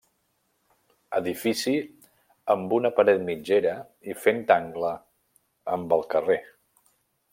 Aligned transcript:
Edifici 1.17 1.73
amb 2.55 2.73
una 2.77 2.91
paret 3.01 3.21
mitgera 3.27 3.75
i 4.13 4.17
fent 4.23 4.41
angle 4.57 4.95
amb 5.77 5.95
el 5.99 6.07
carrer. 6.15 6.41